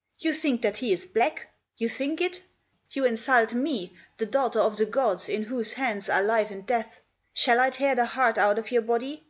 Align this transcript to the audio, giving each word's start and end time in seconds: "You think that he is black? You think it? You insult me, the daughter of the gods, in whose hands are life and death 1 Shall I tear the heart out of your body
"You 0.24 0.32
think 0.32 0.62
that 0.62 0.78
he 0.78 0.90
is 0.94 1.04
black? 1.04 1.48
You 1.76 1.90
think 1.90 2.22
it? 2.22 2.40
You 2.92 3.04
insult 3.04 3.52
me, 3.52 3.94
the 4.16 4.24
daughter 4.24 4.58
of 4.58 4.78
the 4.78 4.86
gods, 4.86 5.28
in 5.28 5.42
whose 5.42 5.74
hands 5.74 6.08
are 6.08 6.22
life 6.22 6.50
and 6.50 6.64
death 6.66 6.96
1 6.96 7.02
Shall 7.34 7.60
I 7.60 7.68
tear 7.68 7.94
the 7.94 8.06
heart 8.06 8.38
out 8.38 8.58
of 8.58 8.70
your 8.70 8.80
body 8.80 9.26